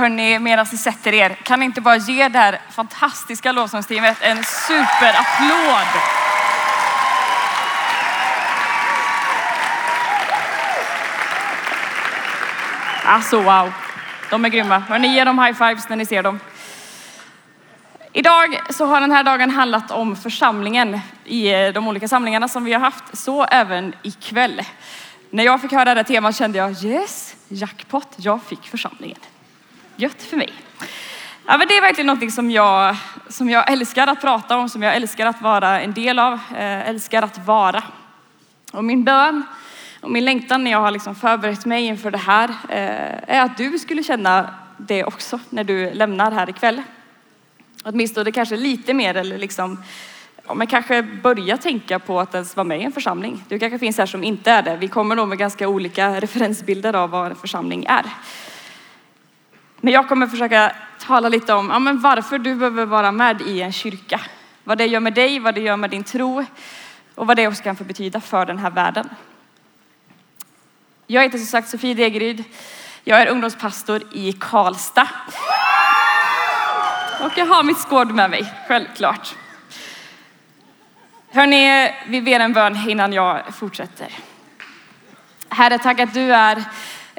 [0.00, 4.44] Hörni, medan ni sätter er, kan ni inte bara ge det här fantastiska lovsångsteamet en
[4.44, 6.02] superapplåd?
[13.04, 13.72] Alltså wow,
[14.30, 14.78] de är grymma.
[14.78, 16.40] Hörni, ge dem high fives när ni ser dem.
[18.12, 22.64] Idag så har den här dagen handlat om församlingen i eh, de olika samlingarna som
[22.64, 24.62] vi har haft, så även ikväll.
[25.30, 29.18] När jag fick höra det här temat kände jag yes, jackpot, jag fick församlingen.
[30.00, 30.52] Gött för mig.
[31.46, 32.96] Ja, men det är verkligen något som jag,
[33.28, 36.88] som jag älskar att prata om, som jag älskar att vara en del av, eh,
[36.88, 37.82] älskar att vara.
[38.72, 39.42] Och min bön
[40.00, 43.56] och min längtan när jag har liksom förberett mig inför det här eh, är att
[43.56, 46.82] du skulle känna det också när du lämnar här ikväll.
[47.84, 49.82] Åtminstone kanske lite mer eller liksom,
[50.46, 53.44] ja, men kanske börja tänka på att ens vara med i en församling.
[53.48, 54.76] Du kanske finns här som inte är det.
[54.76, 58.04] Vi kommer nog med ganska olika referensbilder av vad en församling är.
[59.80, 63.62] Men jag kommer försöka tala lite om ja, men varför du behöver vara med i
[63.62, 64.20] en kyrka.
[64.64, 66.44] Vad det gör med dig, vad det gör med din tro
[67.14, 69.08] och vad det också kan få betyda för den här världen.
[71.06, 72.44] Jag heter som sagt Sofie Degeryd.
[73.04, 75.08] Jag är ungdomspastor i Karlstad.
[77.20, 79.34] Och jag har mitt skåd med mig, självklart.
[81.30, 84.08] Hörni, vi ber en bön innan jag fortsätter.
[85.48, 86.64] Herre, tack att du är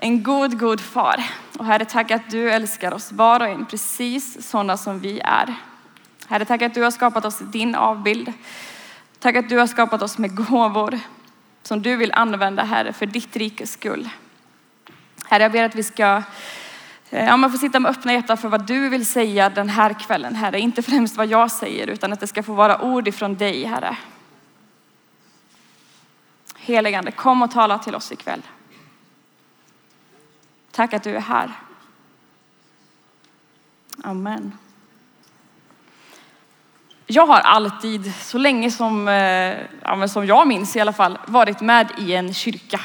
[0.03, 1.23] en god, god far.
[1.57, 5.55] Och Herre, tack att du älskar oss var och en precis sådana som vi är.
[6.27, 8.33] Herre, tack att du har skapat oss i din avbild.
[9.19, 10.99] Tack att du har skapat oss med gåvor
[11.63, 14.09] som du vill använda, Herre, för ditt rikes skull.
[15.25, 16.23] Herre, jag ber att vi ska
[17.09, 19.93] eh, ja, man får sitta med öppna hjärtan för vad du vill säga den här
[19.93, 20.59] kvällen, Herre.
[20.59, 23.97] Inte främst vad jag säger, utan att det ska få vara ord ifrån dig, Herre.
[26.57, 28.41] Heligande, kom och tala till oss ikväll.
[30.71, 31.51] Tack att du är här.
[34.03, 34.57] Amen.
[37.05, 41.61] Jag har alltid, så länge som, eh, ja, som jag minns i alla fall, varit
[41.61, 42.79] med i en kyrka.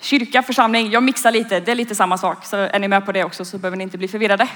[0.00, 2.44] Kyrka, församling, jag mixar lite, det är lite samma sak.
[2.44, 4.48] Så är ni med på det också så behöver ni inte bli förvirrade.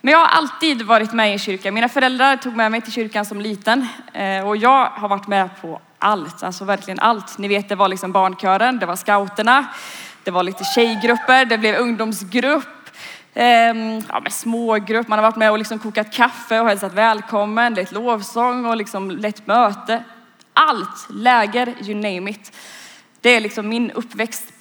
[0.00, 1.72] Men jag har alltid varit med i en kyrka.
[1.72, 5.50] Mina föräldrar tog med mig till kyrkan som liten eh, och jag har varit med
[5.60, 7.38] på allt, alltså verkligen allt.
[7.38, 9.66] Ni vet, det var liksom barnkören, det var scouterna,
[10.24, 12.90] det var lite tjejgrupper, det blev ungdomsgrupp,
[13.34, 15.08] ehm, ja, med smågrupp.
[15.08, 19.10] Man har varit med och liksom kokat kaffe och hälsat välkommen, lett lovsång och liksom
[19.10, 20.04] lett möte.
[20.52, 22.56] Allt, läger, you name it.
[23.20, 24.52] Det är liksom min uppväxt.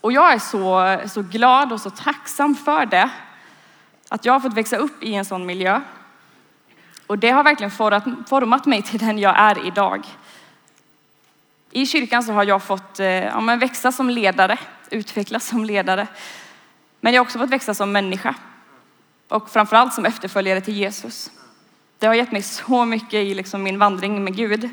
[0.00, 3.10] Och jag är så, så glad och så tacksam för det.
[4.08, 5.80] Att jag har fått växa upp i en sån miljö.
[7.06, 7.70] Och det har verkligen
[8.26, 10.06] format mig till den jag är idag.
[11.76, 14.58] I kyrkan så har jag fått eh, ja, men växa som ledare,
[14.90, 16.06] utvecklas som ledare.
[17.00, 18.34] Men jag har också fått växa som människa
[19.28, 21.30] och framförallt som efterföljare till Jesus.
[21.98, 24.70] Det har gett mig så mycket i liksom min vandring med Gud.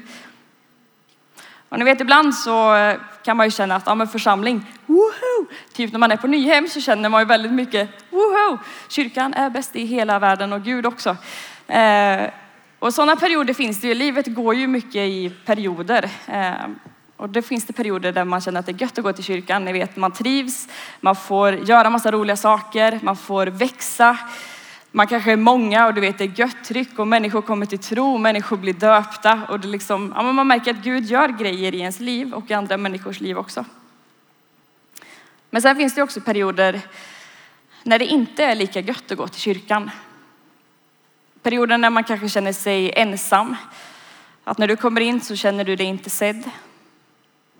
[1.69, 5.47] Och ni vet, ibland så eh, kan man ju känna att ja, men församling, woho!
[5.73, 8.57] Typ när man är på Nyhem så känner man ju väldigt mycket, woho!
[8.87, 11.17] Kyrkan är bäst i hela världen och Gud också.
[11.67, 12.29] Eh,
[12.81, 13.93] och sådana perioder finns det ju.
[13.93, 16.09] Livet går ju mycket i perioder.
[16.27, 16.53] Eh,
[17.17, 19.23] och det finns det perioder där man känner att det är gött att gå till
[19.23, 19.65] kyrkan.
[19.65, 20.67] Ni vet, man trivs,
[20.99, 24.17] man får göra massa roliga saker, man får växa.
[24.91, 27.79] Man kanske är många och du vet det är gött tryck och människor kommer till
[27.79, 31.79] tro, människor blir döpta och det liksom, ja, man märker att Gud gör grejer i
[31.79, 33.65] ens liv och i andra människors liv också.
[35.49, 36.81] Men sen finns det också perioder
[37.83, 39.91] när det inte är lika gött att gå till kyrkan.
[41.43, 43.55] Perioder när man kanske känner sig ensam.
[44.43, 46.49] Att när du kommer in så känner du dig inte sedd.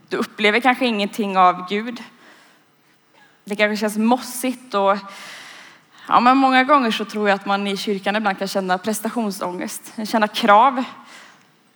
[0.09, 2.03] Du upplever kanske ingenting av Gud.
[3.43, 4.97] Det kanske känns mossigt och
[6.07, 9.93] ja, men många gånger så tror jag att man i kyrkan ibland kan känna prestationsångest,
[10.05, 10.83] känna krav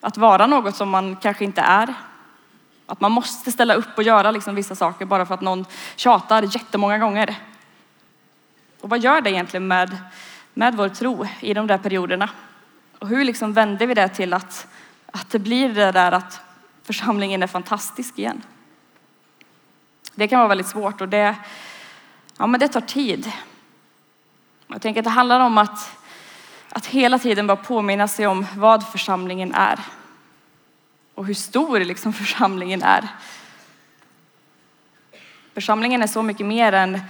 [0.01, 1.93] att vara något som man kanske inte är.
[2.85, 6.43] Att man måste ställa upp och göra liksom vissa saker bara för att någon tjatar
[6.43, 7.35] jättemånga gånger.
[8.81, 9.97] Och vad gör det egentligen med,
[10.57, 12.29] med vår tro i de där perioderna?
[12.99, 14.67] Och hur liksom vänder vi det till att,
[15.11, 16.41] att det blir det där att
[16.83, 18.41] församlingen är fantastisk igen.
[20.15, 21.35] Det kan vara väldigt svårt och det,
[22.37, 23.31] ja, men det tar tid.
[24.67, 25.97] Jag tänker att det handlar om att,
[26.69, 29.79] att hela tiden bara påminna sig om vad församlingen är
[31.15, 33.07] och hur stor liksom församlingen är.
[35.53, 37.01] Församlingen är så mycket mer än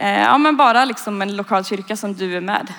[0.00, 2.72] Eh, ja, men bara liksom en lokal kyrka som du är med.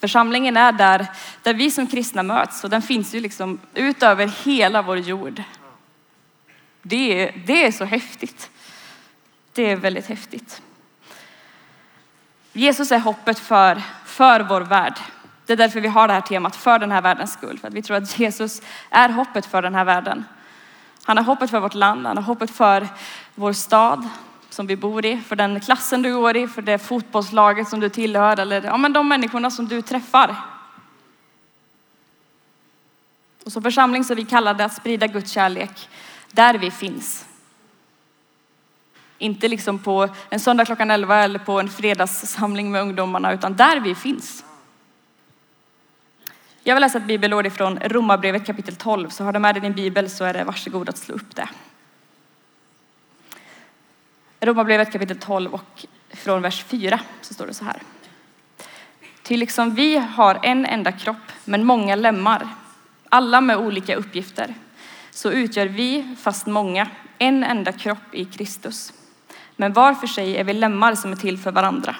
[0.00, 1.06] Församlingen är där,
[1.42, 5.42] där vi som kristna möts och den finns ju liksom ut över hela vår jord.
[6.82, 8.50] Det, det är så häftigt.
[9.52, 10.62] Det är väldigt häftigt.
[12.52, 14.98] Jesus är hoppet för, för vår värld.
[15.46, 17.58] Det är därför vi har det här temat, för den här världens skull.
[17.58, 20.24] För att vi tror att Jesus är hoppet för den här världen.
[21.04, 22.88] Han är hoppet för vårt land, han är hoppet för
[23.34, 24.08] vår stad
[24.56, 27.88] som vi bor i, för den klassen du går i, för det fotbollslaget som du
[27.88, 30.36] tillhör eller ja, men de människorna som du träffar.
[33.44, 35.88] Och som församling så är vi kallade att sprida Guds kärlek
[36.32, 37.26] där vi finns.
[39.18, 43.80] Inte liksom på en söndag klockan 11 eller på en fredagssamling med ungdomarna, utan där
[43.80, 44.44] vi finns.
[46.62, 49.72] Jag vill läsa ett bibelord ifrån Romarbrevet kapitel 12, så har du med dig din
[49.72, 51.48] bibel så är det varsågod att slå upp det.
[54.40, 57.82] Romarbrevet kapitel 12 och från vers 4 så står det så här.
[59.22, 62.48] Till liksom vi har en enda kropp men många lemmar,
[63.08, 64.54] alla med olika uppgifter,
[65.10, 66.88] så utgör vi, fast många,
[67.18, 68.92] en enda kropp i Kristus.
[69.56, 71.96] Men var för sig är vi lemmar som är till för varandra.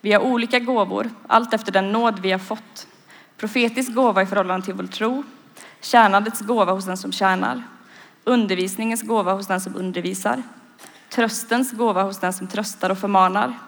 [0.00, 2.86] Vi har olika gåvor, allt efter den nåd vi har fått.
[3.36, 5.24] Profetisk gåva i förhållande till vår tro,
[5.80, 7.62] tjänandets gåva hos den som tjänar,
[8.24, 10.42] undervisningens gåva hos den som undervisar,
[11.10, 13.58] tröstens gåva hos den som tröstar och förmanar,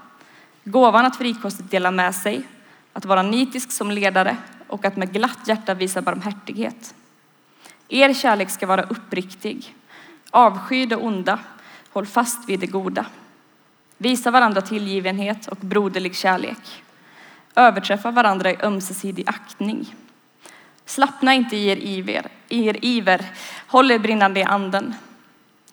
[0.65, 2.43] gåvan att frikostigt dela med sig,
[2.93, 4.37] att vara nitisk som ledare
[4.69, 6.95] och att med glatt hjärta visa barmhärtighet.
[7.89, 9.75] Er kärlek ska vara uppriktig.
[10.31, 11.39] Avsky det onda,
[11.93, 13.07] håll fast vid det goda.
[13.99, 16.83] Visa varandra tillgivenhet och broderlig kärlek.
[17.55, 19.95] Överträffa varandra i ömsesidig aktning.
[20.87, 23.27] Slappna inte i er iver, i er iver.
[23.67, 24.95] håll er brinnande i anden.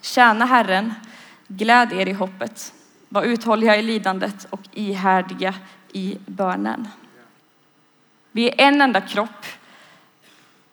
[0.01, 0.94] Tjäna Herren,
[1.50, 2.74] gläd er i hoppet.
[3.10, 5.54] Var uthålliga i lidandet och ihärdiga
[5.94, 6.88] i bönen.
[8.31, 9.46] Vi är en enda kropp,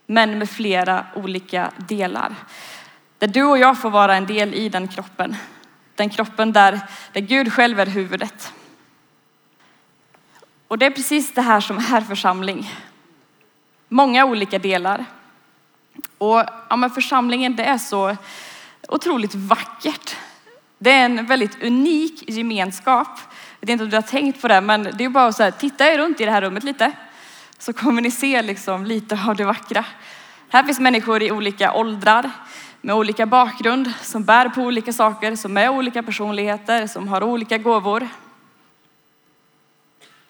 [0.06, 2.34] men med flera olika delar.
[3.19, 5.37] Där du och jag får vara en del i den kroppen.
[5.94, 6.81] Den kroppen där,
[7.12, 8.52] där Gud själv är huvudet.
[10.69, 12.70] Och det är precis det här som är församling.
[13.88, 15.05] Många olika delar.
[16.19, 18.17] Och ja, men församlingen det är så
[18.88, 20.17] otroligt vackert.
[20.78, 23.08] Det är en väldigt unik gemenskap.
[23.61, 25.87] Jag vet inte om du har tänkt på det, men det är bara att titta
[25.87, 26.93] er runt i det här rummet lite.
[27.58, 29.84] Så kommer ni se liksom lite av det vackra.
[30.49, 32.31] Här finns människor i olika åldrar,
[32.81, 37.58] med olika bakgrund, som bär på olika saker, som är olika personligheter, som har olika
[37.58, 38.08] gåvor.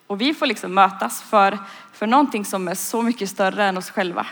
[0.07, 1.59] Och vi får liksom mötas för,
[1.93, 4.27] för någonting som är så mycket större än oss själva.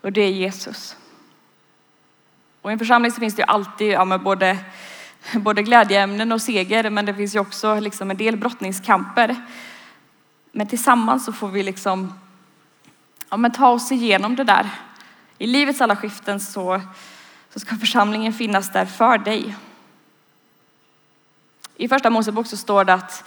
[0.00, 0.96] Och det är Jesus.
[2.62, 4.58] Och i en församling så finns det ju alltid ja, med både,
[5.34, 9.36] både glädjeämnen och seger, men det finns ju också liksom en del brottningskamper.
[10.52, 12.12] Men tillsammans så får vi liksom
[13.30, 14.70] ja, men ta oss igenom det där.
[15.38, 16.80] I livets alla skiften så,
[17.52, 19.56] så ska församlingen finnas där för dig.
[21.76, 23.24] I första Mosebok så står det att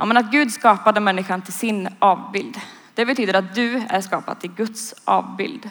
[0.00, 2.60] Ja, men att Gud skapade människan till sin avbild.
[2.94, 5.70] Det betyder att du är skapad till Guds avbild.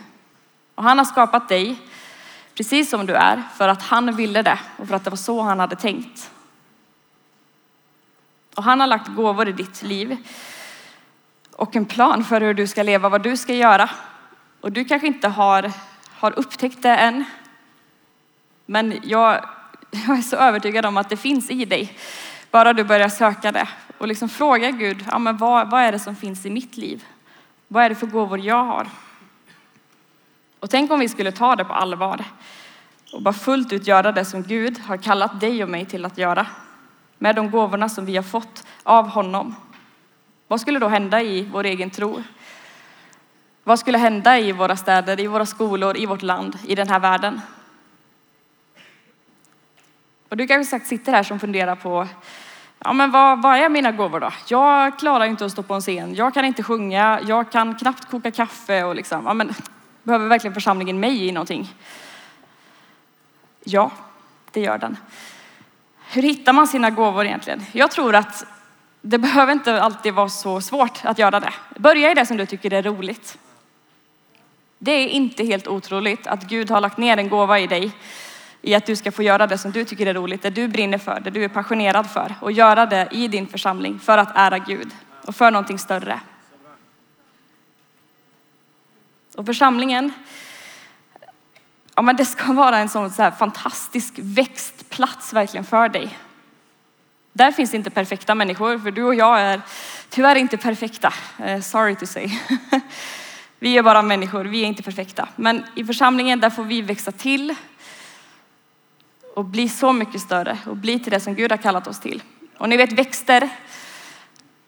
[0.75, 1.79] Och han har skapat dig
[2.57, 5.41] precis som du är för att han ville det och för att det var så
[5.41, 6.31] han hade tänkt.
[8.55, 10.17] Och han har lagt gåvor i ditt liv
[11.51, 13.89] och en plan för hur du ska leva, vad du ska göra.
[14.61, 15.71] Och du kanske inte har,
[16.11, 17.25] har upptäckt det än.
[18.65, 19.45] Men jag,
[19.91, 21.97] jag är så övertygad om att det finns i dig.
[22.51, 23.67] Bara du börjar söka det
[23.97, 27.05] och liksom fråga Gud, ja, men vad, vad är det som finns i mitt liv?
[27.67, 28.87] Vad är det för gåvor jag har?
[30.67, 32.25] Och tänk om vi skulle ta det på allvar
[33.13, 36.17] och bara fullt ut göra det som Gud har kallat dig och mig till att
[36.17, 36.47] göra.
[37.17, 39.55] Med de gåvorna som vi har fått av honom.
[40.47, 42.23] Vad skulle då hända i vår egen tro?
[43.63, 46.99] Vad skulle hända i våra städer, i våra skolor, i vårt land, i den här
[46.99, 47.41] världen?
[50.29, 52.07] Och du kanske sagt sitter här som funderar på
[52.79, 54.31] Ja, men vad, vad är mina gåvor då?
[54.47, 56.15] Jag klarar inte att stå på en scen.
[56.15, 57.19] Jag kan inte sjunga.
[57.27, 59.53] Jag kan knappt koka kaffe och liksom, ja, men
[60.07, 61.73] behöver verkligen församlingen mig i någonting?
[63.63, 63.91] Ja,
[64.51, 64.97] det gör den.
[66.11, 67.65] Hur hittar man sina gåvor egentligen?
[67.71, 68.45] Jag tror att
[69.01, 71.53] det behöver inte alltid vara så svårt att göra det.
[71.75, 73.37] Börja i det som du tycker är roligt.
[74.79, 77.91] Det är inte helt otroligt att Gud har lagt ner en gåva i dig
[78.61, 80.97] i att du ska få göra det som du tycker är roligt, det du brinner
[80.97, 84.57] för, det du är passionerad för och göra det i din församling för att ära
[84.59, 84.91] Gud
[85.25, 86.19] och för någonting större.
[89.37, 90.13] Och församlingen,
[91.95, 96.17] ja men det ska vara en sån så här fantastisk växtplats verkligen för dig.
[97.33, 99.61] Där finns inte perfekta människor, för du och jag är
[100.09, 101.13] tyvärr inte perfekta.
[101.39, 102.31] Eh, sorry to say.
[103.59, 105.27] Vi är bara människor, vi är inte perfekta.
[105.35, 107.55] Men i församlingen där får vi växa till
[109.35, 112.23] och bli så mycket större och bli till det som Gud har kallat oss till.
[112.57, 113.49] Och ni vet växter,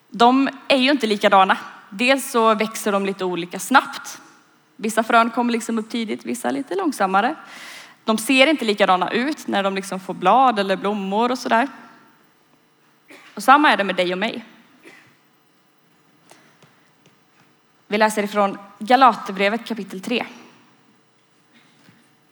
[0.10, 1.58] de är ju inte likadana.
[1.90, 4.22] Dels så växer de lite olika snabbt.
[4.82, 7.36] Vissa frön kommer liksom upp tidigt, vissa lite långsammare.
[8.04, 11.68] De ser inte likadana ut när de liksom får blad eller blommor och sådär.
[13.34, 14.46] Och samma är det med dig och mig.
[17.88, 20.26] Vi läser ifrån Galaterbrevet kapitel 3.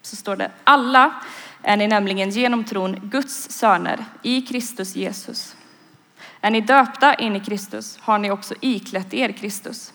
[0.01, 1.13] Så står det, alla
[1.61, 5.55] är ni nämligen genom tron Guds söner i Kristus Jesus.
[6.41, 9.93] Är ni döpta in i Kristus har ni också iklätt er Kristus.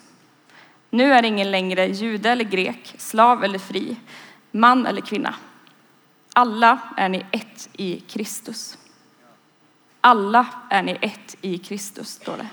[0.94, 3.96] Nu är ingen längre jude eller grek, slav eller fri,
[4.50, 5.34] man eller kvinna.
[6.32, 8.78] Alla är ni ett i Kristus.
[10.00, 12.46] Alla är ni ett i Kristus, står det.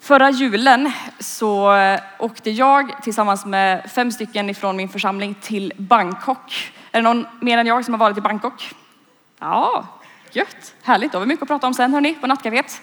[0.00, 1.76] Förra julen så
[2.18, 6.72] åkte jag tillsammans med fem stycken ifrån min församling till Bangkok.
[6.92, 8.74] Är det någon mer än jag som har varit i Bangkok?
[9.38, 9.86] Ja,
[10.32, 10.74] gött.
[10.82, 12.82] Härligt, då har vi mycket att prata om sen hörni, på nattcaféet.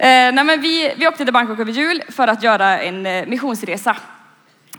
[0.00, 3.26] Eh, nej, men vi, vi åkte till Bangkok över jul för att göra en eh,
[3.26, 3.96] missionsresa.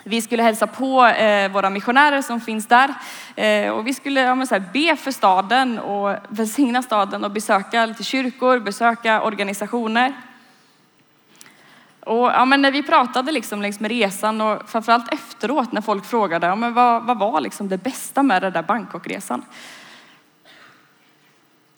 [0.04, 2.94] Vi skulle hälsa på eh, våra missionärer som finns där
[3.36, 7.86] eh, och vi skulle ja, så här, be för staden och välsigna staden och besöka
[7.86, 10.14] lite kyrkor, besöka organisationer.
[12.00, 16.06] Och ja, men när vi pratade liksom längs med resan och framförallt efteråt när folk
[16.06, 19.46] frågade ja, men vad, vad var liksom det bästa med den där Bangkokresan?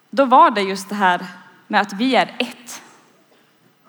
[0.10, 1.26] Då var det just det här
[1.68, 2.83] med att vi är ett.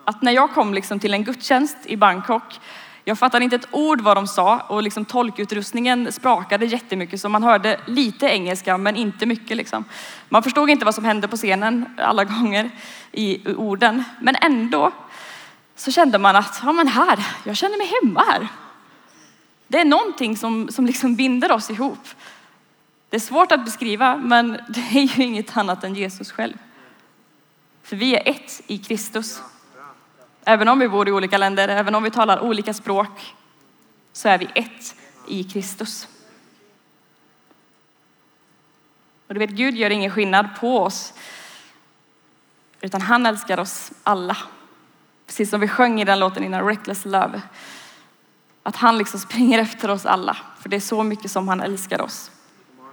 [0.05, 2.59] Att när jag kom liksom till en gudstjänst i Bangkok,
[3.07, 7.43] jag fattade inte ett ord vad de sa och liksom tolkutrustningen sprakade jättemycket så man
[7.43, 9.57] hörde lite engelska men inte mycket.
[9.57, 9.83] Liksom.
[10.29, 12.71] Man förstod inte vad som hände på scenen alla gånger
[13.11, 14.91] i orden men ändå
[15.75, 18.47] så kände man att, ja men här, jag känner mig hemma här.
[19.67, 22.07] Det är någonting som, som liksom binder oss ihop.
[23.09, 26.57] Det är svårt att beskriva, men det är ju inget annat än Jesus själv.
[27.83, 29.41] För vi är ett i Kristus.
[30.45, 33.35] Även om vi bor i olika länder, även om vi talar olika språk,
[34.13, 34.95] så är vi ett
[35.27, 36.07] i Kristus.
[39.27, 41.13] Och du vet, Gud gör ingen skillnad på oss,
[42.81, 44.37] utan han älskar oss alla.
[45.27, 47.41] Precis som vi sjöng i den låten innan, Reckless Love.
[48.63, 52.01] Att han liksom springer efter oss alla, för det är så mycket som han älskar
[52.01, 52.31] oss.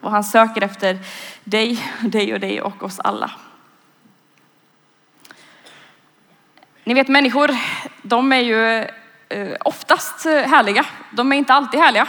[0.00, 0.98] Och han söker efter
[1.44, 3.30] dig, dig och dig och oss alla.
[6.84, 7.50] Ni vet människor,
[8.02, 8.86] de är ju
[9.28, 10.86] eh, oftast härliga.
[11.10, 12.08] De är inte alltid härliga.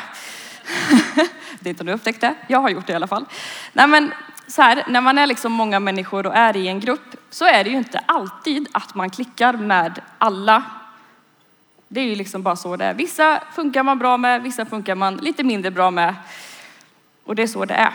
[1.59, 2.35] det är inte om du upptäckte.
[2.47, 3.25] Jag har gjort det i alla fall.
[3.73, 4.13] Nej, men
[4.47, 7.63] så här, när man är liksom många människor och är i en grupp så är
[7.63, 10.63] det ju inte alltid att man klickar med alla.
[11.87, 12.93] Det är ju liksom bara så det är.
[12.93, 16.15] Vissa funkar man bra med, vissa funkar man lite mindre bra med.
[17.23, 17.93] Och det är så det är.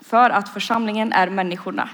[0.00, 1.88] För att församlingen är människorna.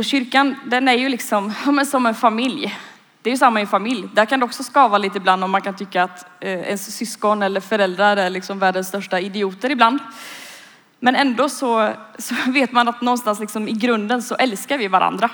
[0.00, 2.78] Och kyrkan, den är ju liksom ja, som en familj.
[3.22, 4.08] Det är ju samma i en familj.
[4.14, 7.42] Där kan det också skava lite ibland om man kan tycka att eh, ens syskon
[7.42, 9.98] eller föräldrar är liksom världens största idioter ibland.
[10.98, 15.30] Men ändå så, så vet man att någonstans liksom i grunden så älskar vi varandra.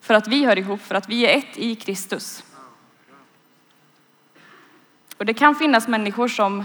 [0.00, 2.44] För att vi hör ihop, för att vi är ett i Kristus.
[5.16, 6.64] Och det kan finnas människor som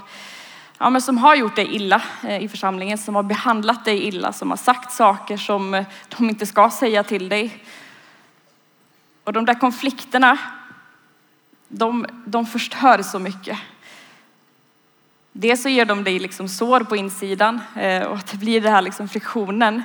[0.77, 4.33] ja, men som har gjort dig illa eh, i församlingen, som har behandlat dig illa,
[4.33, 5.85] som har sagt saker som eh,
[6.17, 7.63] de inte ska säga till dig.
[9.23, 10.37] Och de där konflikterna,
[11.67, 13.57] de, de förstör så mycket.
[15.31, 18.73] Dels så ger de dig liksom sår på insidan eh, och att det blir den
[18.73, 19.83] här liksom friktionen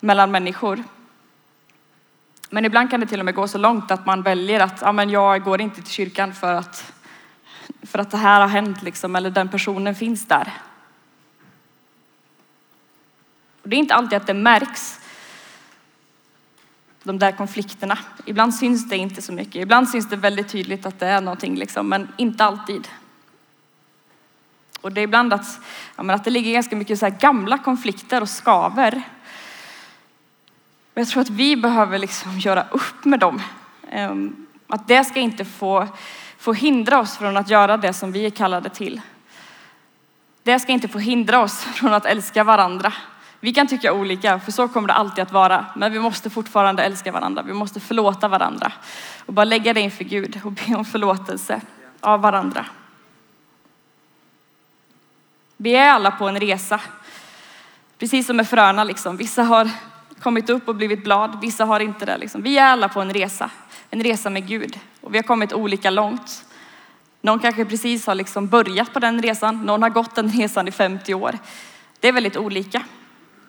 [0.00, 0.84] mellan människor.
[2.50, 4.92] Men ibland kan det till och med gå så långt att man väljer att ja,
[4.92, 6.92] men jag går inte till kyrkan för att
[7.82, 10.52] för att det här har hänt liksom, eller den personen finns där.
[13.62, 15.00] Och det är inte alltid att det märks,
[17.02, 17.98] de där konflikterna.
[18.24, 19.56] Ibland syns det inte så mycket.
[19.56, 22.88] Ibland syns det väldigt tydligt att det är någonting, liksom, men inte alltid.
[24.80, 25.60] Och det är ibland att,
[25.96, 29.02] ja, att det ligger ganska mycket så gamla konflikter och skaver.
[30.94, 33.42] Och jag tror att vi behöver liksom göra upp med dem.
[33.90, 35.88] Ehm, att det ska inte få
[36.38, 39.00] få hindra oss från att göra det som vi är kallade till.
[40.42, 42.92] Det ska inte få hindra oss från att älska varandra.
[43.40, 45.66] Vi kan tycka olika, för så kommer det alltid att vara.
[45.76, 47.42] Men vi måste fortfarande älska varandra.
[47.42, 48.72] Vi måste förlåta varandra
[49.26, 51.60] och bara lägga det inför Gud och be om förlåtelse
[52.00, 52.66] av varandra.
[55.56, 56.80] Vi är alla på en resa.
[57.98, 59.16] Precis som med fröna liksom.
[59.16, 59.70] Vissa har
[60.26, 62.18] kommit upp och blivit blad, vissa har inte det.
[62.18, 62.42] Liksom.
[62.42, 63.50] Vi är alla på en resa,
[63.90, 66.44] en resa med Gud och vi har kommit olika långt.
[67.20, 70.70] Någon kanske precis har liksom börjat på den resan, någon har gått den resan i
[70.70, 71.38] 50 år.
[72.00, 72.82] Det är väldigt olika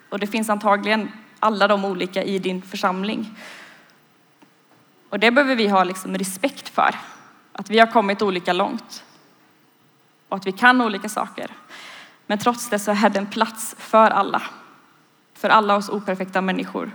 [0.08, 3.38] och det finns antagligen alla de olika i din församling.
[5.08, 6.94] Och det behöver vi ha liksom respekt för.
[7.52, 9.04] Att vi har kommit olika långt.
[10.28, 11.50] Och att vi kan olika saker.
[12.26, 14.42] Men trots det så är det en plats för alla.
[15.40, 16.90] För alla oss operfekta människor.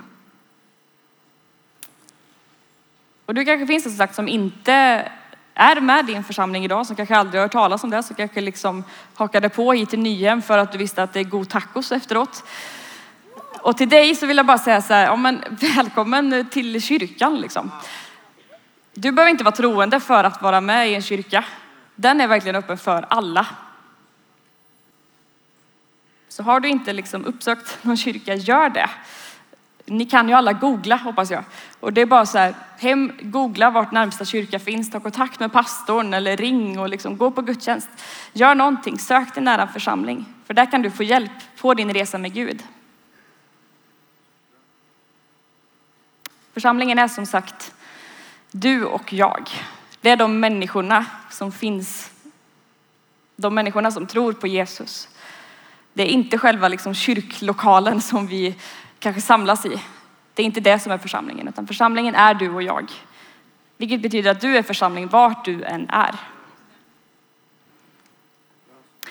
[3.25, 4.73] Och du kanske finns en sagt som inte
[5.53, 8.15] är med i din församling idag, som kanske aldrig har hört talas om det, som
[8.15, 8.83] kanske liksom
[9.15, 12.43] hakade på hit till Nyhem för att du visste att det är god tacos efteråt.
[13.61, 17.41] Och till dig så vill jag bara säga så här, ja, men välkommen till kyrkan
[17.41, 17.71] liksom.
[18.93, 21.45] Du behöver inte vara troende för att vara med i en kyrka.
[21.95, 23.47] Den är verkligen öppen för alla.
[26.33, 28.89] Så har du inte liksom uppsökt någon kyrka, gör det.
[29.85, 31.43] Ni kan ju alla googla hoppas jag.
[31.79, 35.53] Och det är bara så här, hem, googla vart närmsta kyrka finns, ta kontakt med
[35.53, 37.89] pastorn eller ring och liksom gå på gudstjänst.
[38.33, 40.25] Gör någonting, sök dig nära en församling.
[40.45, 42.63] För där kan du få hjälp på din resa med Gud.
[46.53, 47.73] Församlingen är som sagt
[48.51, 49.49] du och jag.
[50.01, 52.11] Det är de människorna som finns,
[53.35, 55.09] de människorna som tror på Jesus.
[55.93, 58.55] Det är inte själva liksom kyrklokalen som vi
[58.99, 59.81] kanske samlas i.
[60.33, 62.91] Det är inte det som är församlingen, utan församlingen är du och jag.
[63.77, 66.15] Vilket betyder att du är församling vart du än är.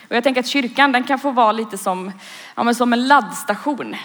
[0.09, 2.12] Och jag tänker att kyrkan den kan få vara lite som,
[2.55, 3.97] ja, som en laddstation.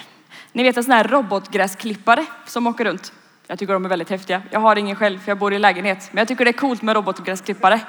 [0.51, 3.13] Ni vet en sån här robotgräsklippare som åker runt.
[3.47, 4.41] Jag tycker de är väldigt häftiga.
[4.51, 6.09] Jag har ingen själv för jag bor i lägenhet.
[6.11, 7.81] Men jag tycker det är coolt med robotgräsklippare.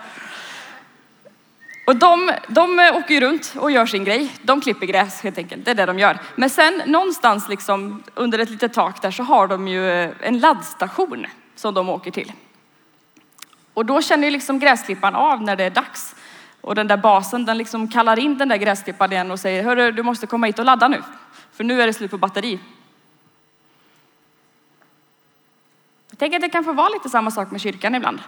[1.88, 4.32] Och de, de åker ju runt och gör sin grej.
[4.42, 5.64] De klipper gräs helt enkelt.
[5.64, 6.18] Det är det de gör.
[6.34, 10.38] Men sen någonstans liksom under ett litet tak där så har de ju eh, en
[10.38, 11.26] laddstation
[11.56, 12.32] som de åker till.
[13.74, 16.14] Och då känner ju liksom gräsklipparen av när det är dags.
[16.60, 19.92] Och den där basen den liksom kallar in den där gräsklipparen igen och säger Hörru,
[19.92, 21.02] du måste komma hit och ladda nu.
[21.52, 22.58] För nu är det slut på batteri.
[26.10, 28.20] Jag tänker att det kan få vara lite samma sak med kyrkan ibland.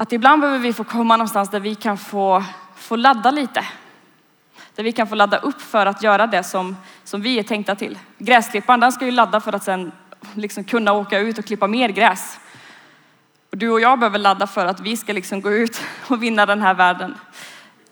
[0.00, 2.44] Att ibland behöver vi få komma någonstans där vi kan få,
[2.76, 3.64] få ladda lite.
[4.74, 7.74] Där vi kan få ladda upp för att göra det som, som vi är tänkta
[7.74, 7.98] till.
[8.18, 9.92] Gräsklipparen den ska ju ladda för att sen
[10.34, 12.40] liksom kunna åka ut och klippa mer gräs.
[13.50, 16.46] Och du och jag behöver ladda för att vi ska liksom gå ut och vinna
[16.46, 17.14] den här världen.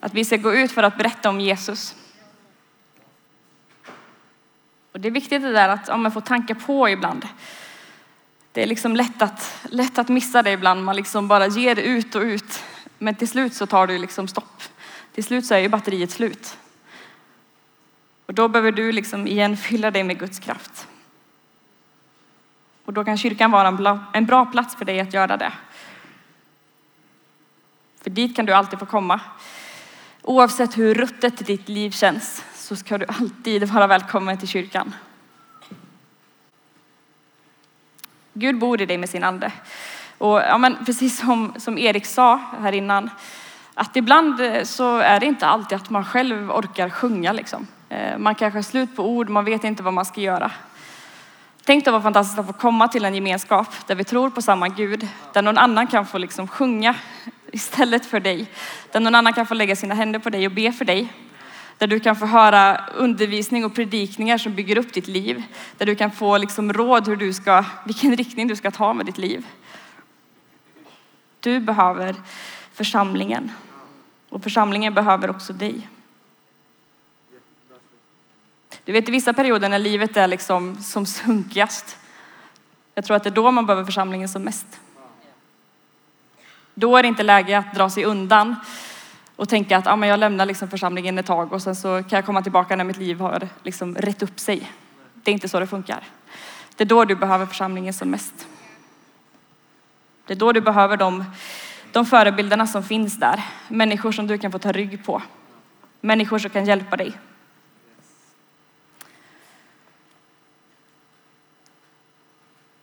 [0.00, 1.94] Att vi ska gå ut för att berätta om Jesus.
[4.92, 7.28] Och det är viktigt det där att ja, man får tanka på ibland.
[8.58, 10.84] Det är liksom lätt att, lätt att missa det ibland.
[10.84, 12.64] Man liksom bara ger det ut och ut.
[12.98, 14.62] Men till slut så tar det liksom stopp.
[15.14, 16.58] Till slut så är ju batteriet slut.
[18.26, 20.88] Och då behöver du liksom igen fylla dig med Guds kraft.
[22.84, 25.52] Och då kan kyrkan vara en bra, en bra plats för dig att göra det.
[28.00, 29.20] För dit kan du alltid få komma.
[30.22, 34.94] Oavsett hur ruttet ditt liv känns så ska du alltid vara välkommen till kyrkan.
[38.38, 39.52] Gud bor i dig med sin ande.
[40.18, 43.10] Och ja, men precis som, som Erik sa här innan,
[43.74, 47.32] att ibland eh, så är det inte alltid att man själv orkar sjunga.
[47.32, 47.66] Liksom.
[47.88, 50.50] Eh, man kanske har slut på ord, man vet inte vad man ska göra.
[51.64, 54.68] Tänk då vad fantastiskt att få komma till en gemenskap där vi tror på samma
[54.68, 56.94] Gud, där någon annan kan få liksom sjunga
[57.52, 58.50] istället för dig.
[58.92, 61.12] Där någon annan kan få lägga sina händer på dig och be för dig.
[61.78, 65.42] Där du kan få höra undervisning och predikningar som bygger upp ditt liv.
[65.76, 69.06] Där du kan få liksom råd hur du ska, vilken riktning du ska ta med
[69.06, 69.46] ditt liv.
[71.40, 72.16] Du behöver
[72.72, 73.50] församlingen.
[74.28, 75.88] Och församlingen behöver också dig.
[78.84, 81.96] Du vet i vissa perioder när livet är liksom som sunkigast.
[82.94, 84.66] Jag tror att det är då man behöver församlingen som mest.
[86.74, 88.56] Då är det inte läge att dra sig undan
[89.38, 92.16] och tänka att ah, men jag lämnar liksom församlingen ett tag och sen så kan
[92.16, 94.72] jag komma tillbaka när mitt liv har liksom rätt upp sig.
[95.14, 96.04] Det är inte så det funkar.
[96.76, 98.46] Det är då du behöver församlingen som mest.
[100.26, 101.24] Det är då du behöver de,
[101.92, 103.44] de förebilderna som finns där.
[103.68, 105.22] Människor som du kan få ta rygg på.
[106.00, 107.12] Människor som kan hjälpa dig.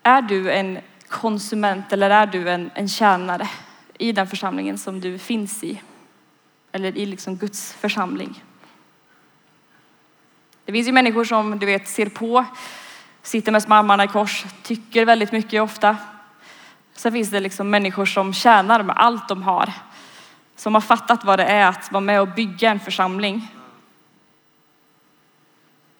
[0.03, 3.49] Är du en konsument eller är du en, en tjänare
[3.97, 5.81] i den församlingen som du finns i?
[6.75, 8.43] Eller i liksom Guds församling.
[10.65, 12.45] Det finns ju människor som du vet ser på,
[13.21, 15.97] sitter med armarna i kors, tycker väldigt mycket ofta.
[16.93, 19.73] Sen finns det liksom människor som tjänar med allt de har.
[20.55, 23.51] Som har fattat vad det är att vara med och bygga en församling.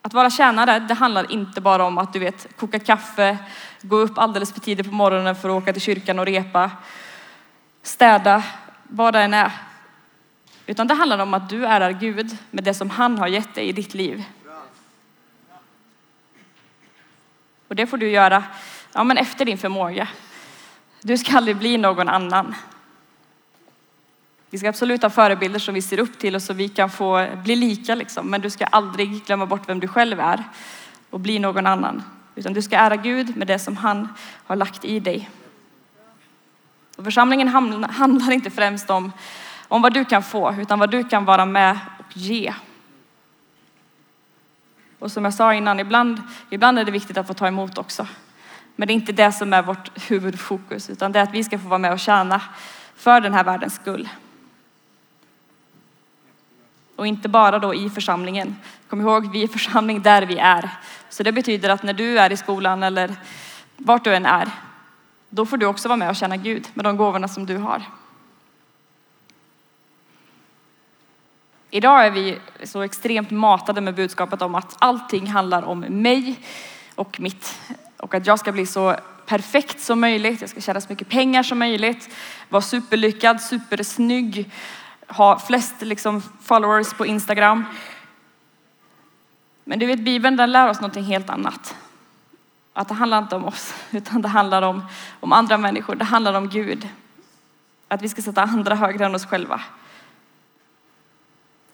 [0.02, 3.38] Att vara tjänare, det handlar inte bara om att du vet koka kaffe,
[3.82, 6.72] gå upp alldeles för tidigt på morgonen för att åka till kyrkan och repa,
[7.84, 8.44] städa,
[8.84, 9.52] vad det än är.
[10.66, 13.70] Utan det handlar om att du ärar Gud med det som han har gett dig
[13.70, 14.24] i ditt liv.
[17.68, 18.44] Och det får du göra
[18.94, 20.08] ja, men efter din förmåga.
[21.02, 22.56] Du ska aldrig bli någon annan.
[24.50, 27.28] Vi ska absolut ha förebilder som vi ser upp till och så vi kan få
[27.44, 28.28] bli lika liksom.
[28.28, 30.44] Men du ska aldrig glömma bort vem du själv är
[31.10, 32.04] och bli någon annan.
[32.36, 34.08] Utan du ska ära Gud med det som han
[34.46, 35.30] har lagt i dig.
[36.98, 37.48] Och församlingen
[37.90, 39.12] handlar inte främst om,
[39.68, 42.54] om vad du kan få, utan vad du kan vara med och ge.
[45.00, 48.08] Och som jag sa innan, ibland, ibland är det viktigt att få ta emot också.
[48.76, 51.60] Men det är inte det som är vårt huvudfokus, utan det är att vi ska
[51.60, 52.42] få vara med och tjäna
[52.96, 54.10] för den här världens skull.
[56.96, 58.56] Och inte bara då i församlingen.
[58.90, 60.70] Kom ihåg, vi är församling där vi är.
[61.10, 63.16] Så det betyder att när du är i skolan eller
[63.78, 64.50] vart du än är,
[65.30, 67.82] då får du också vara med och tjäna Gud med de gåvorna som du har.
[71.76, 76.40] Idag är vi så extremt matade med budskapet om att allting handlar om mig
[76.96, 77.60] och mitt.
[77.98, 81.44] Och att jag ska bli så perfekt som möjligt, jag ska tjäna så mycket pengar
[81.44, 82.10] som möjligt,
[82.50, 84.52] vara superlyckad, supersnygg,
[85.08, 87.66] ha flest liksom followers på Instagram.
[89.64, 91.76] Men du vet, Bibeln den lär oss någonting helt annat.
[92.74, 94.86] Att det handlar inte om oss, utan det handlar om,
[95.20, 95.96] om andra människor.
[95.96, 96.90] Det handlar om Gud.
[97.88, 99.62] Att vi ska sätta andra högre än oss själva.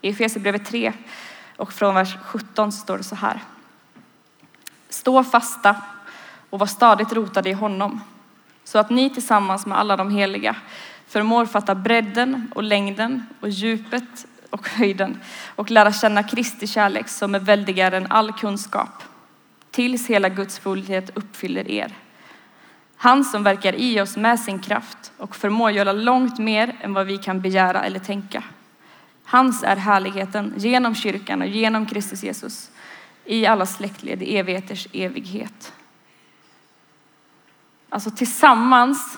[0.02, 0.94] I Efesierbrevet 3
[1.58, 3.40] och från vers 17 står det så här.
[4.90, 5.76] Stå fasta
[6.50, 8.02] och var stadigt rotade i honom
[8.64, 10.56] så att ni tillsammans med alla de heliga
[11.08, 15.20] förmår fatta bredden och längden och djupet och höjden
[15.56, 19.04] och lära känna Kristi kärlek som är väldigare än all kunskap
[19.72, 21.94] tills hela Guds fullhet uppfyller er.
[22.96, 27.08] Han som verkar i oss med sin kraft och förmår göra långt mer än vad
[27.08, 28.44] vi kan begära eller tänka.
[29.32, 32.72] Hans är härligheten genom kyrkan och genom Kristus Jesus
[33.26, 35.74] i alla släktled i evigheters evighet.
[37.90, 39.18] Alltså tillsammans,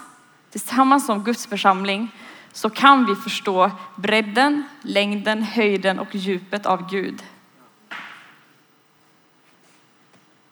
[0.49, 2.11] tillsammans som Guds församling
[2.51, 7.23] så kan vi förstå bredden, längden, höjden och djupet av Gud.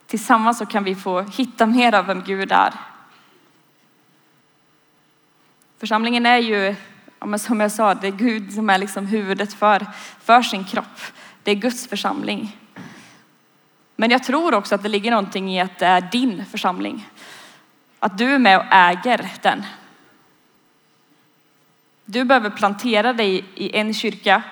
[0.08, 2.74] Tillsammans så kan vi få hitta mer av vem Gud är.
[5.78, 6.76] Församlingen är ju,
[7.38, 9.88] som jag sa, det är Gud som är liksom huvudet för,
[10.22, 11.02] för sin kropp.
[11.44, 12.58] Det är Guds församling.
[13.96, 17.10] Men jag tror också att det ligger någonting i att det är din församling.
[18.00, 19.66] Att du är med och äger den.
[22.06, 24.44] Du behöver plantera dig i en kyrka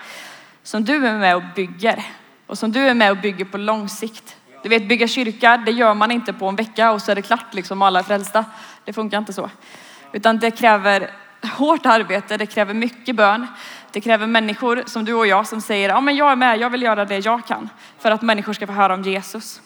[0.63, 2.05] som du är med och bygger
[2.47, 4.37] och som du är med och bygger på lång sikt.
[4.63, 7.21] Du vet, bygga kyrka, det gör man inte på en vecka och så är det
[7.21, 8.45] klart liksom alla är frälsta.
[8.85, 9.49] Det funkar inte så.
[10.13, 11.11] Utan det kräver
[11.49, 13.47] hårt arbete, det kräver mycket bön.
[13.91, 16.69] Det kräver människor som du och jag som säger, ja men jag är med, jag
[16.69, 19.61] vill göra det jag kan för att människor ska få höra om Jesus.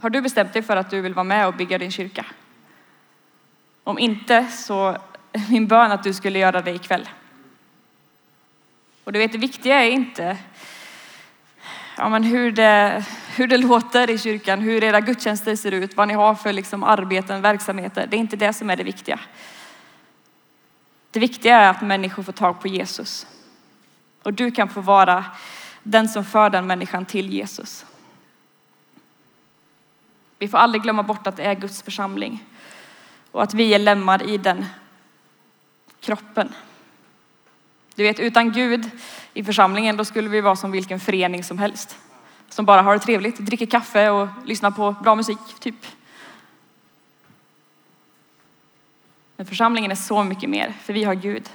[0.00, 2.26] Har du bestämt dig för att du vill vara med och bygga din kyrka?
[3.84, 4.88] Om inte så
[5.32, 7.08] är min bön att du skulle göra det ikväll.
[9.04, 10.36] Och du vet, det viktiga är inte
[11.96, 13.04] ja, men hur, det,
[13.38, 16.82] hur det låter i kyrkan, hur era gudstjänster ser ut, vad ni har för liksom
[16.82, 18.06] arbeten, verksamheter.
[18.06, 19.20] Det är inte det som är det viktiga.
[21.10, 23.26] Det viktiga är att människor får tag på Jesus.
[24.22, 25.24] Och du kan få vara
[25.82, 27.86] den som för den människan till Jesus.
[30.38, 32.44] Vi får aldrig glömma bort att det är Guds församling
[33.32, 34.64] och att vi är lemmar i den
[36.00, 36.52] kroppen.
[37.94, 38.90] Du vet, utan Gud
[39.34, 41.98] i församlingen, då skulle vi vara som vilken förening som helst.
[42.48, 45.86] Som bara har det trevligt, dricker kaffe och lyssnar på bra musik, typ.
[49.36, 51.50] Men församlingen är så mycket mer, för vi har Gud.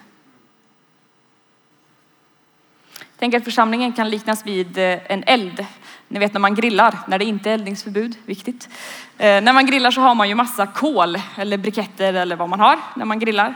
[3.22, 5.66] Tänk att församlingen kan liknas vid eh, en eld.
[6.08, 8.70] Ni vet när man grillar, när det inte är eldningsförbud, viktigt.
[9.18, 12.60] Eh, när man grillar så har man ju massa kol eller briketter eller vad man
[12.60, 13.56] har när man grillar.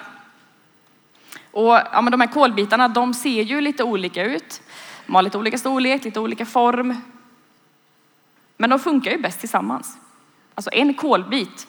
[1.52, 4.62] Och ja, men de här kolbitarna, de ser ju lite olika ut.
[5.06, 7.02] De har lite olika storlek, lite olika form.
[8.58, 9.98] Men de funkar ju bäst tillsammans.
[10.56, 11.68] Alltså en kolbit,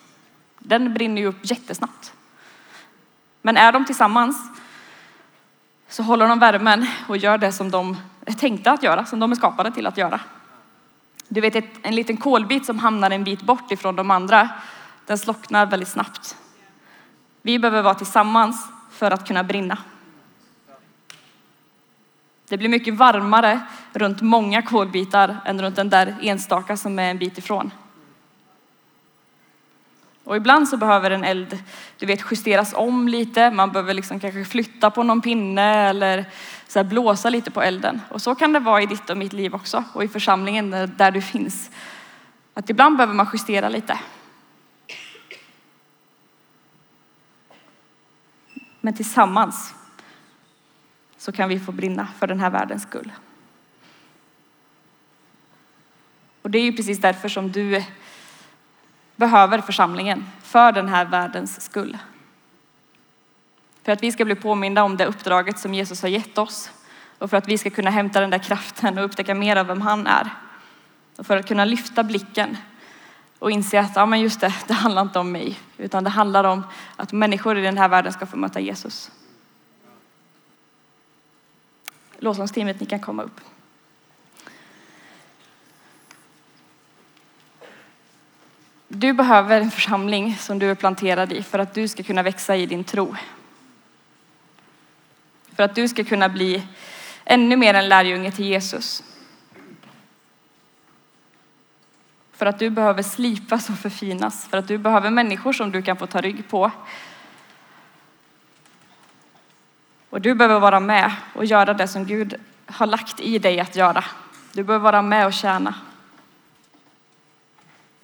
[0.59, 2.13] den brinner ju upp jättesnabbt.
[3.43, 4.37] Men är de tillsammans
[5.89, 7.97] så håller de värmen och gör det som de
[8.27, 10.21] är tänkta att göra, som de är skapade till att göra.
[11.29, 14.49] Du vet en liten kolbit som hamnar en bit bort ifrån de andra,
[15.07, 16.37] den slocknar väldigt snabbt.
[17.43, 19.79] Vi behöver vara tillsammans för att kunna brinna.
[22.49, 23.61] Det blir mycket varmare
[23.93, 27.71] runt många kolbitar än runt den där enstaka som är en bit ifrån.
[30.25, 31.59] Och ibland så behöver en eld,
[31.99, 33.51] du vet, justeras om lite.
[33.51, 36.25] Man behöver liksom kanske flytta på någon pinne eller
[36.69, 38.01] så blåsa lite på elden.
[38.09, 41.11] Och så kan det vara i ditt och mitt liv också och i församlingen där
[41.11, 41.71] du finns.
[42.55, 43.99] Att ibland behöver man justera lite.
[48.81, 49.75] Men tillsammans
[51.27, 53.13] så kan vi få brinna för den här världens skull.
[56.43, 57.85] Och det är ju precis därför som du
[59.17, 61.99] behöver församlingen, för den här världens skull.
[63.83, 66.71] För att vi ska bli påminda om det uppdraget som Jesus har gett oss
[67.19, 69.81] och för att vi ska kunna hämta den där kraften och upptäcka mer av vem
[69.81, 70.31] han är.
[71.17, 72.57] Och för att kunna lyfta blicken
[73.39, 76.45] och inse att ja, men just det, det handlar inte om mig, utan det handlar
[76.45, 76.63] om
[76.97, 79.11] att människor i den här världen ska få möta Jesus.
[82.19, 83.41] Lovsångsteamet, ni kan komma upp.
[88.89, 92.57] Du behöver en församling som du är planterad i för att du ska kunna växa
[92.57, 93.17] i din tro.
[95.55, 96.63] För att du ska kunna bli
[97.25, 99.03] ännu mer en lärjunge till Jesus.
[102.33, 104.49] För att du behöver slipas och förfinas.
[104.49, 106.71] För att du behöver människor som du kan få ta rygg på.
[110.11, 112.35] Och du behöver vara med och göra det som Gud
[112.67, 114.05] har lagt i dig att göra.
[114.53, 115.75] Du behöver vara med och tjäna.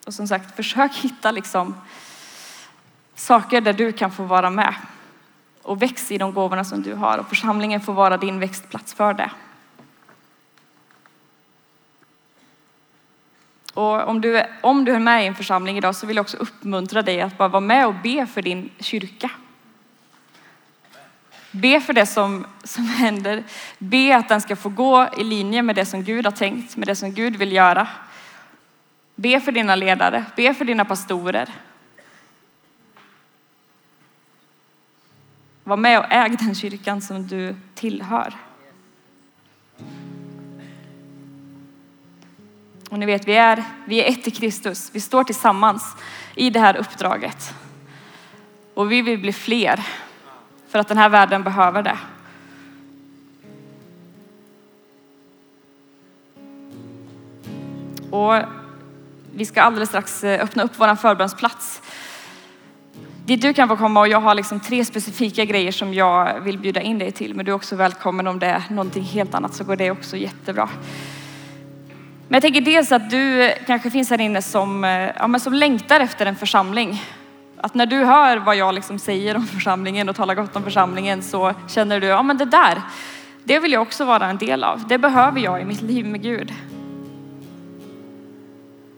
[0.06, 1.74] Och som sagt, försök hitta liksom
[3.14, 4.74] saker där du kan få vara med
[5.62, 9.14] och väx i de gåvorna som du har och församlingen får vara din växtplats för
[9.14, 9.30] det.
[13.74, 16.36] Och om du, om du är med i en församling idag så vill jag också
[16.36, 19.30] uppmuntra dig att bara vara med och be för din kyrka.
[21.52, 23.44] Be för det som, som händer.
[23.78, 26.88] Be att den ska få gå i linje med det som Gud har tänkt, med
[26.88, 27.88] det som Gud vill göra.
[29.14, 31.48] Be för dina ledare, be för dina pastorer.
[35.64, 38.34] Var med och äg den kyrkan som du tillhör.
[42.90, 44.90] Och ni vet, vi är, vi är ett i Kristus.
[44.92, 45.96] Vi står tillsammans
[46.34, 47.54] i det här uppdraget.
[48.74, 49.86] Och vi vill bli fler
[50.72, 51.98] för att den här världen behöver det.
[58.10, 58.34] Och
[59.34, 61.82] vi ska alldeles strax eh, öppna upp vår förbönsplats.
[63.26, 66.58] Dit du kan få komma och jag har liksom tre specifika grejer som jag vill
[66.58, 67.34] bjuda in dig till.
[67.34, 70.16] Men du är också välkommen om det är någonting helt annat så går det också
[70.16, 70.68] jättebra.
[72.28, 75.52] Men jag tänker dels att du kanske finns här inne som, eh, ja, men som
[75.52, 77.02] längtar efter en församling.
[77.64, 81.22] Att när du hör vad jag liksom säger om församlingen och talar gott om församlingen
[81.22, 82.82] så känner du, ja men det där,
[83.44, 84.86] det vill jag också vara en del av.
[84.88, 86.52] Det behöver jag i mitt liv med Gud.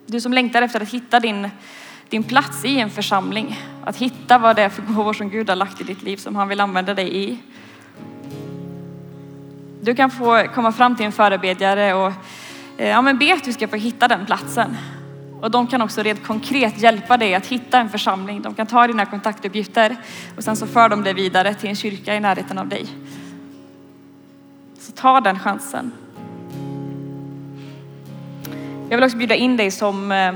[0.05, 1.49] Du som längtar efter att hitta din,
[2.09, 3.59] din plats i en församling.
[3.83, 6.35] Att hitta vad det är för gåvor som Gud har lagt i ditt liv som
[6.35, 7.37] han vill använda dig i.
[9.81, 12.11] Du kan få komma fram till en förebedjare och
[12.77, 14.77] eh, ja, men be att du ska få hitta den platsen.
[15.45, 18.41] Och de kan också rent konkret hjälpa dig att hitta en församling.
[18.41, 19.95] De kan ta dina kontaktuppgifter
[20.37, 22.87] och sen så för de dig vidare till en kyrka i närheten av dig.
[24.79, 25.91] Så ta den chansen.
[28.89, 30.33] Jag vill också bjuda in dig som, eh,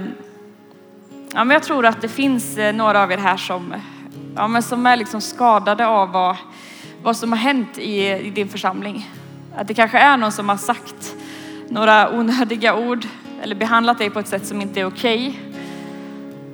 [1.34, 3.74] ja men jag tror att det finns eh, några av er här som,
[4.36, 6.36] ja men som är liksom skadade av vad,
[7.04, 9.10] vad som har hänt i, i din församling.
[9.56, 11.16] Att det kanske är någon som har sagt
[11.70, 13.08] några onödiga ord
[13.42, 15.28] eller behandlat dig på ett sätt som inte är okej.
[15.30, 15.60] Okay.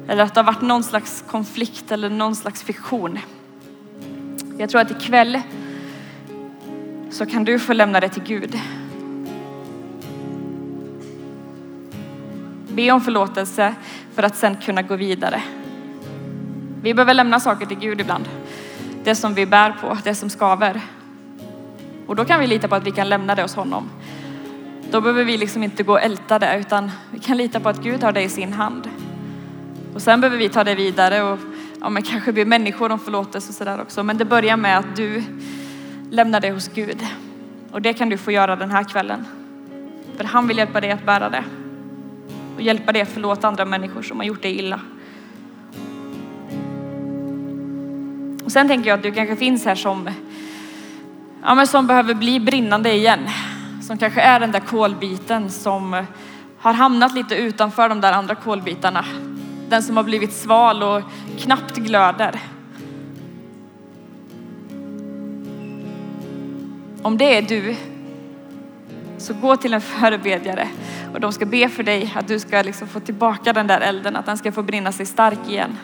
[0.07, 3.19] Eller att det har varit någon slags konflikt eller någon slags fiktion.
[4.57, 5.41] Jag tror att ikväll
[7.09, 8.59] så kan du få lämna det till Gud.
[12.67, 13.75] Be om förlåtelse
[14.13, 15.41] för att sen kunna gå vidare.
[16.81, 18.29] Vi behöver lämna saker till Gud ibland.
[19.03, 20.81] Det som vi bär på, det som skaver.
[22.07, 23.89] Och då kan vi lita på att vi kan lämna det hos honom.
[24.91, 27.83] Då behöver vi liksom inte gå och älta det utan vi kan lita på att
[27.83, 28.89] Gud har det i sin hand.
[29.93, 31.39] Och sen behöver vi ta det vidare och
[31.81, 34.03] ja, men kanske be människor om förlåtelse och sådär också.
[34.03, 35.23] Men det börjar med att du
[36.09, 37.05] lämnar det hos Gud.
[37.71, 39.25] Och det kan du få göra den här kvällen.
[40.17, 41.43] För han vill hjälpa dig att bära det
[42.55, 44.79] och hjälpa dig att förlåta andra människor som har gjort dig illa.
[48.45, 50.09] Och sen tänker jag att du kanske finns här som,
[51.43, 53.19] ja, men som behöver bli brinnande igen.
[53.85, 56.03] Som kanske är den där kolbiten som eh,
[56.57, 59.05] har hamnat lite utanför de där andra kolbitarna.
[59.69, 61.01] Den som har blivit sval och
[61.39, 62.39] knappt glöder.
[67.01, 67.75] Om det är du,
[69.17, 70.67] så gå till en förebedjare
[71.13, 74.15] och de ska be för dig att du ska liksom få tillbaka den där elden,
[74.15, 75.77] att den ska få brinna sig stark igen.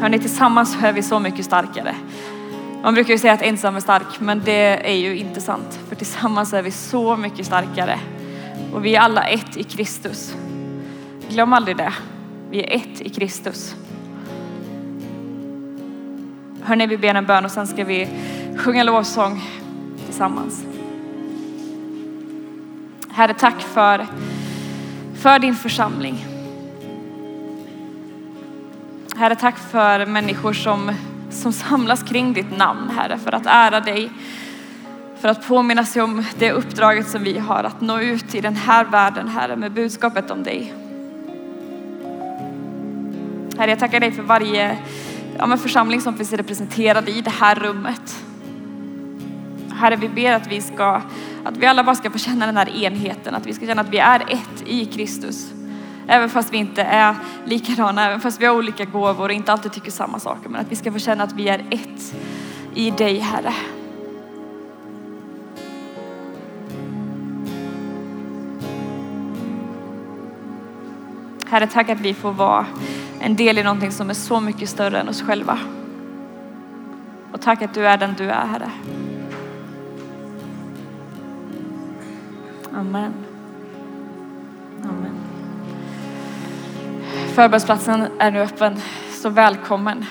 [0.00, 1.94] Hörni, tillsammans är vi så mycket starkare.
[2.82, 5.78] Man brukar ju säga att ensam är stark, men det är ju inte sant.
[5.88, 7.98] För tillsammans är vi så mycket starkare.
[8.72, 10.36] Och vi är alla ett i Kristus.
[11.28, 11.92] Glöm aldrig det.
[12.50, 13.74] Vi är ett i Kristus.
[16.62, 18.08] Hörni, vi ber en bön och sen ska vi
[18.56, 19.42] sjunga lovsång
[20.04, 20.64] tillsammans.
[23.10, 24.06] Herre, tack för,
[25.14, 26.35] för din församling.
[29.18, 30.92] Herre, tack för människor som,
[31.30, 34.10] som samlas kring ditt namn, Herre, för att ära dig.
[35.20, 38.56] För att påminna sig om det uppdraget som vi har, att nå ut i den
[38.56, 40.74] här världen, Herre, med budskapet om dig.
[43.58, 44.78] Herre, jag tackar dig för varje
[45.38, 48.24] ja, församling som finns representerad i det här rummet.
[49.74, 51.02] Herre, vi ber att vi ska,
[51.44, 53.90] att vi alla bara ska få känna den här enheten, att vi ska känna att
[53.90, 55.55] vi är ett i Kristus.
[56.08, 57.14] Även fast vi inte är
[57.44, 60.48] likadana, även fast vi har olika gåvor och inte alltid tycker samma saker.
[60.48, 62.14] Men att vi ska få känna att vi är ett
[62.74, 63.54] i dig, Herre.
[71.48, 72.66] Herre, tack att vi får vara
[73.20, 75.58] en del i någonting som är så mycket större än oss själva.
[77.32, 78.70] Och tack att du är den du är, Herre.
[82.74, 83.25] Amen.
[87.36, 88.80] Förbönsplatsen är nu öppen,
[89.22, 90.04] så välkommen.